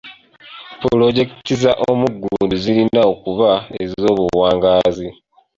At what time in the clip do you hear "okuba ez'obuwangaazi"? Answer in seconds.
3.13-5.09